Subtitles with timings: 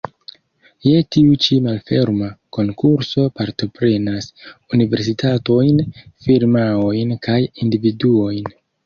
[0.85, 4.29] Je tiu ĉi malferma konkurso partoprenas
[4.79, 5.85] universitatojn,
[6.29, 8.51] firmaojn kaj individuojn.